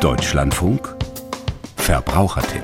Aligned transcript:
Deutschlandfunk 0.00 0.94
Verbrauchertipp 1.74 2.62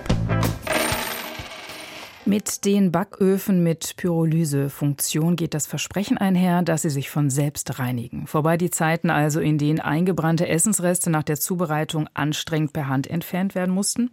mit 2.27 2.65
den 2.65 2.93
Backöfen 2.93 3.63
mit 3.63 3.97
Pyrolysefunktion 3.97 5.35
geht 5.37 5.53
das 5.53 5.67
Versprechen 5.67 6.17
einher, 6.17 6.63
dass 6.63 6.83
sie 6.83 6.91
sich 6.91 7.11
von 7.11 7.29
selbst 7.29 7.79
reinigen. 7.79 8.27
Vorbei 8.27 8.57
die 8.57 8.71
Zeiten 8.71 9.11
also, 9.11 9.41
in 9.41 9.59
denen 9.59 9.81
eingebrannte 9.81 10.49
Essensreste 10.49 11.11
nach 11.11 11.25
der 11.25 11.39
Zubereitung 11.39 12.09
anstrengend 12.15 12.73
per 12.73 12.89
Hand 12.89 13.09
entfernt 13.09 13.55
werden 13.55 13.75
mussten. 13.75 14.11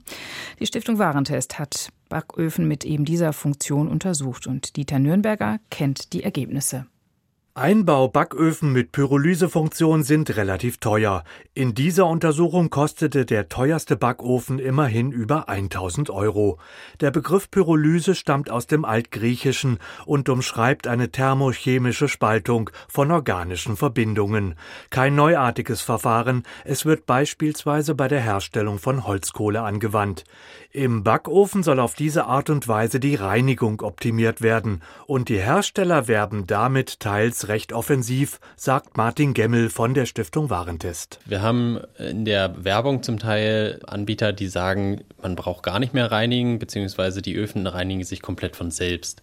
Die 0.60 0.66
Stiftung 0.66 0.98
Warentest 0.98 1.58
hat 1.58 1.90
Backöfen 2.10 2.68
mit 2.68 2.84
eben 2.84 3.06
dieser 3.06 3.32
Funktion 3.32 3.88
untersucht 3.88 4.46
und 4.48 4.76
Dieter 4.76 5.00
Nürnberger 5.00 5.60
kennt 5.70 6.12
die 6.12 6.24
Ergebnisse. 6.24 6.88
Einbau-Backöfen 7.54 8.72
mit 8.72 8.94
Pyrolysefunktion 8.94 10.04
sind 10.04 10.38
relativ 10.38 10.78
teuer. 10.78 11.26
In 11.54 11.74
dieser 11.74 12.08
Untersuchung 12.08 12.70
kostete 12.70 13.26
der 13.26 13.50
teuerste 13.50 13.98
Backofen 13.98 14.58
immerhin 14.58 15.12
über 15.12 15.50
1000 15.50 16.12
Euro. 16.12 16.60
Der 17.02 17.12
Begriff 17.12 17.52
Pyrolyse 17.52 18.16
stammt 18.16 18.50
aus 18.50 18.68
dem 18.68 18.86
Altgriechischen 18.86 19.80
und 20.06 20.30
umschreibt 20.30 20.88
eine 20.88 21.12
thermochemische 21.12 22.08
Spaltung 22.08 22.70
von 22.88 23.12
organischen 23.12 23.76
Verbindungen. 23.76 24.56
Kein 24.90 25.16
neuartiges 25.16 25.82
Verfahren, 25.82 26.44
es 26.64 26.86
wird 26.86 27.06
beispielsweise 27.06 27.96
bei 27.96 28.08
der 28.08 28.22
Herstellung 28.22 28.80
von 28.80 29.06
Holzkohle 29.06 29.62
angewandt. 29.62 30.24
Im 30.72 31.04
Backofen 31.04 31.64
soll 31.64 31.82
auf 31.82 31.96
diese 31.96 32.28
Art 32.28 32.50
und 32.50 32.70
Weise 32.70 33.02
die 33.02 33.16
Reinigung 33.16 33.82
optimiert 33.82 34.42
werden 34.42 34.82
und 35.06 35.28
die 35.28 35.42
Hersteller 35.42 36.08
werben 36.08 36.48
damit 36.48 37.02
teils 37.02 37.41
recht 37.48 37.74
offensiv, 37.74 38.40
sagt 38.56 38.98
Martin 38.98 39.34
Gemmel 39.34 39.70
von 39.70 39.94
der 39.94 40.06
Stiftung 40.06 40.50
Warentest. 40.50 41.20
Wir 41.26 41.42
haben 41.42 41.80
in 41.98 42.26
der 42.26 42.64
Werbung 42.64 43.04
zum 43.04 43.20
Teil 43.20 43.80
Anbieter, 43.86 44.34
die 44.34 44.48
sagen, 44.48 45.04
man 45.22 45.36
braucht 45.36 45.64
gar 45.64 45.80
nicht 45.80 45.94
mehr 45.94 46.12
reinigen, 46.12 46.60
beziehungsweise 46.60 47.22
die 47.22 47.36
Öfen 47.36 47.66
reinigen 47.68 48.04
sich 48.04 48.22
komplett 48.22 48.56
von 48.56 48.72
selbst. 48.72 49.22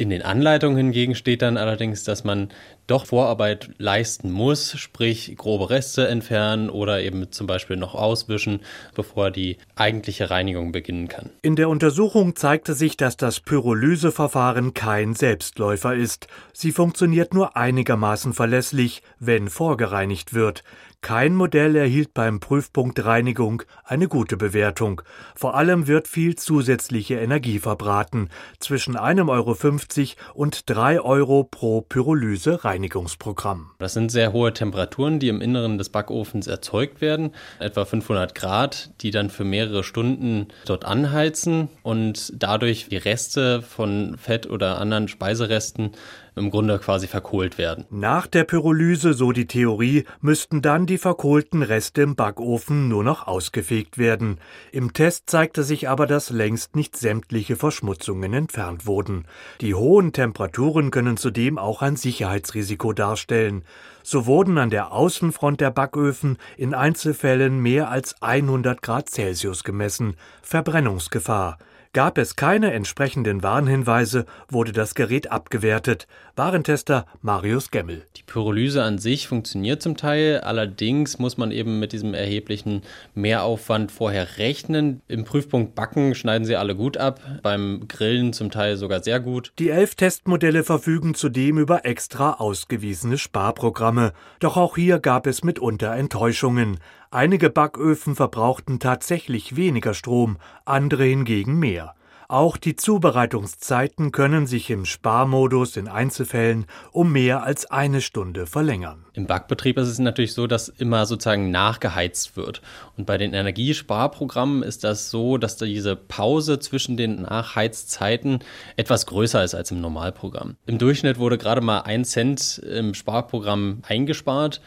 In 0.00 0.08
den 0.08 0.22
Anleitungen 0.22 0.78
hingegen 0.78 1.14
steht 1.14 1.42
dann 1.42 1.58
allerdings, 1.58 2.04
dass 2.04 2.24
man 2.24 2.48
doch 2.86 3.04
Vorarbeit 3.04 3.68
leisten 3.76 4.30
muss, 4.30 4.78
sprich 4.78 5.36
grobe 5.36 5.68
Reste 5.68 6.08
entfernen 6.08 6.70
oder 6.70 7.02
eben 7.02 7.30
zum 7.32 7.46
Beispiel 7.46 7.76
noch 7.76 7.94
auswischen, 7.94 8.60
bevor 8.94 9.30
die 9.30 9.58
eigentliche 9.76 10.30
Reinigung 10.30 10.72
beginnen 10.72 11.08
kann. 11.08 11.28
In 11.42 11.54
der 11.54 11.68
Untersuchung 11.68 12.34
zeigte 12.34 12.72
sich, 12.72 12.96
dass 12.96 13.18
das 13.18 13.40
Pyrolyseverfahren 13.40 14.72
kein 14.72 15.12
Selbstläufer 15.12 15.94
ist. 15.94 16.28
Sie 16.54 16.72
funktioniert 16.72 17.34
nur 17.34 17.58
einigermaßen 17.58 18.32
verlässlich, 18.32 19.02
wenn 19.18 19.50
vorgereinigt 19.50 20.32
wird. 20.32 20.64
Kein 21.02 21.34
Modell 21.34 21.76
erhielt 21.76 22.12
beim 22.12 22.40
Prüfpunkt 22.40 23.02
Reinigung 23.06 23.62
eine 23.84 24.06
gute 24.06 24.36
Bewertung. 24.36 25.00
Vor 25.34 25.54
allem 25.54 25.86
wird 25.86 26.06
viel 26.06 26.36
zusätzliche 26.36 27.14
Energie 27.14 27.58
verbraten, 27.58 28.28
zwischen 28.58 28.98
1,50 28.98 29.28
Euro 29.30 30.34
und 30.34 30.68
3 30.68 31.00
Euro 31.00 31.44
pro 31.44 31.80
Pyrolyse-Reinigungsprogramm. 31.80 33.70
Das 33.78 33.94
sind 33.94 34.12
sehr 34.12 34.34
hohe 34.34 34.52
Temperaturen, 34.52 35.18
die 35.18 35.28
im 35.28 35.40
Inneren 35.40 35.78
des 35.78 35.88
Backofens 35.88 36.46
erzeugt 36.46 37.00
werden, 37.00 37.32
etwa 37.58 37.86
500 37.86 38.34
Grad, 38.34 38.90
die 39.00 39.10
dann 39.10 39.30
für 39.30 39.44
mehrere 39.44 39.82
Stunden 39.82 40.48
dort 40.66 40.84
anheizen 40.84 41.70
und 41.82 42.30
dadurch 42.36 42.88
die 42.90 42.98
Reste 42.98 43.62
von 43.62 44.18
Fett 44.18 44.50
oder 44.50 44.78
anderen 44.78 45.08
Speiseresten 45.08 45.92
im 46.36 46.50
Grunde 46.50 46.78
quasi 46.78 47.06
verkohlt 47.06 47.58
werden. 47.58 47.84
Nach 47.90 48.26
der 48.26 48.44
Pyrolyse, 48.44 49.14
so 49.14 49.32
die 49.32 49.46
Theorie, 49.46 50.04
müssten 50.20 50.62
dann 50.62 50.86
die 50.86 50.98
verkohlten 50.98 51.62
Reste 51.62 52.02
im 52.02 52.14
Backofen 52.14 52.88
nur 52.88 53.04
noch 53.04 53.26
ausgefegt 53.26 53.98
werden. 53.98 54.38
Im 54.72 54.92
Test 54.92 55.28
zeigte 55.30 55.62
sich 55.62 55.88
aber, 55.88 56.06
dass 56.06 56.30
längst 56.30 56.76
nicht 56.76 56.96
sämtliche 56.96 57.56
Verschmutzungen 57.56 58.32
entfernt 58.32 58.86
wurden. 58.86 59.26
Die 59.60 59.74
hohen 59.74 60.12
Temperaturen 60.12 60.90
können 60.90 61.16
zudem 61.16 61.58
auch 61.58 61.82
ein 61.82 61.96
Sicherheitsrisiko 61.96 62.92
darstellen. 62.92 63.64
So 64.02 64.26
wurden 64.26 64.58
an 64.58 64.70
der 64.70 64.92
Außenfront 64.92 65.60
der 65.60 65.70
Backöfen 65.70 66.38
in 66.56 66.74
Einzelfällen 66.74 67.60
mehr 67.60 67.90
als 67.90 68.20
100 68.22 68.82
Grad 68.82 69.10
Celsius 69.10 69.64
gemessen. 69.64 70.16
Verbrennungsgefahr. 70.42 71.58
Gab 71.92 72.18
es 72.18 72.36
keine 72.36 72.72
entsprechenden 72.72 73.42
Warnhinweise, 73.42 74.24
wurde 74.48 74.70
das 74.70 74.94
Gerät 74.94 75.32
abgewertet. 75.32 76.06
Warentester 76.36 77.04
Marius 77.20 77.72
Gemmel. 77.72 78.06
Die 78.16 78.22
Pyrolyse 78.22 78.84
an 78.84 78.98
sich 78.98 79.26
funktioniert 79.26 79.82
zum 79.82 79.96
Teil, 79.96 80.38
allerdings 80.38 81.18
muss 81.18 81.36
man 81.36 81.50
eben 81.50 81.80
mit 81.80 81.90
diesem 81.90 82.14
erheblichen 82.14 82.82
Mehraufwand 83.16 83.90
vorher 83.90 84.38
rechnen. 84.38 85.02
Im 85.08 85.24
Prüfpunkt 85.24 85.74
Backen 85.74 86.14
schneiden 86.14 86.44
sie 86.44 86.54
alle 86.54 86.76
gut 86.76 86.96
ab, 86.96 87.20
beim 87.42 87.88
Grillen 87.88 88.32
zum 88.34 88.52
Teil 88.52 88.76
sogar 88.76 89.02
sehr 89.02 89.18
gut. 89.18 89.52
Die 89.58 89.70
elf 89.70 89.96
Testmodelle 89.96 90.62
verfügen 90.62 91.16
zudem 91.16 91.58
über 91.58 91.84
extra 91.84 92.34
ausgewiesene 92.34 93.18
Sparprogramme. 93.18 94.12
Doch 94.38 94.56
auch 94.56 94.76
hier 94.76 95.00
gab 95.00 95.26
es 95.26 95.42
mitunter 95.42 95.96
Enttäuschungen. 95.96 96.78
Einige 97.12 97.50
Backöfen 97.50 98.14
verbrauchten 98.14 98.78
tatsächlich 98.78 99.56
weniger 99.56 99.94
Strom, 99.94 100.38
andere 100.64 101.02
hingegen 101.02 101.58
mehr. 101.58 101.96
Auch 102.28 102.56
die 102.56 102.76
Zubereitungszeiten 102.76 104.12
können 104.12 104.46
sich 104.46 104.70
im 104.70 104.84
Sparmodus 104.84 105.76
in 105.76 105.88
Einzelfällen 105.88 106.66
um 106.92 107.10
mehr 107.10 107.42
als 107.42 107.68
eine 107.68 108.00
Stunde 108.00 108.46
verlängern. 108.46 109.04
Im 109.14 109.26
Backbetrieb 109.26 109.76
ist 109.78 109.88
es 109.88 109.98
natürlich 109.98 110.34
so, 110.34 110.46
dass 110.46 110.68
immer 110.68 111.04
sozusagen 111.06 111.50
nachgeheizt 111.50 112.36
wird. 112.36 112.62
Und 112.96 113.06
bei 113.06 113.18
den 113.18 113.34
Energiesparprogrammen 113.34 114.62
ist 114.62 114.84
das 114.84 115.10
so, 115.10 115.36
dass 115.36 115.56
diese 115.56 115.96
Pause 115.96 116.60
zwischen 116.60 116.96
den 116.96 117.22
Nachheizzeiten 117.22 118.38
etwas 118.76 119.06
größer 119.06 119.42
ist 119.42 119.56
als 119.56 119.72
im 119.72 119.80
Normalprogramm. 119.80 120.54
Im 120.66 120.78
Durchschnitt 120.78 121.18
wurde 121.18 121.38
gerade 121.38 121.60
mal 121.60 121.80
ein 121.80 122.04
Cent 122.04 122.58
im 122.58 122.94
Sparprogramm 122.94 123.82
eingespart 123.88 124.60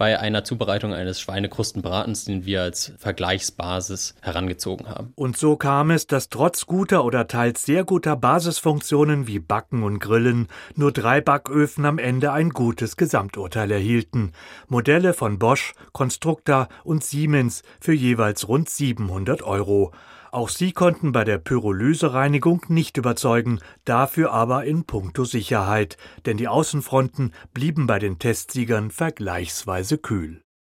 bei 0.00 0.18
einer 0.18 0.44
Zubereitung 0.44 0.94
eines 0.94 1.20
Schweinekrustenbratens, 1.20 2.24
den 2.24 2.46
wir 2.46 2.62
als 2.62 2.94
Vergleichsbasis 2.96 4.14
herangezogen 4.22 4.88
haben. 4.88 5.12
Und 5.14 5.36
so 5.36 5.58
kam 5.58 5.90
es, 5.90 6.06
dass 6.06 6.30
trotz 6.30 6.64
guter 6.64 7.04
oder 7.04 7.28
teils 7.28 7.66
sehr 7.66 7.84
guter 7.84 8.16
Basisfunktionen 8.16 9.26
wie 9.26 9.40
Backen 9.40 9.82
und 9.82 9.98
Grillen 9.98 10.48
nur 10.74 10.90
drei 10.90 11.20
Backöfen 11.20 11.84
am 11.84 11.98
Ende 11.98 12.32
ein 12.32 12.48
gutes 12.48 12.96
Gesamturteil 12.96 13.70
erhielten. 13.70 14.32
Modelle 14.68 15.12
von 15.12 15.38
Bosch, 15.38 15.74
Constructa 15.92 16.70
und 16.82 17.04
Siemens 17.04 17.62
für 17.78 17.92
jeweils 17.92 18.48
rund 18.48 18.70
700 18.70 19.42
Euro. 19.42 19.92
Auch 20.32 20.48
sie 20.48 20.72
konnten 20.72 21.10
bei 21.10 21.24
der 21.24 21.38
Pyrolysereinigung 21.38 22.66
nicht 22.68 22.96
überzeugen, 22.96 23.60
dafür 23.84 24.32
aber 24.32 24.64
in 24.64 24.84
puncto 24.84 25.24
Sicherheit, 25.24 25.96
denn 26.24 26.36
die 26.36 26.46
Außenfronten 26.46 27.32
blieben 27.52 27.88
bei 27.88 27.98
den 27.98 28.18
Testsiegern 28.18 28.92
vergleichsweise 28.92 29.98
kühl 29.98 30.42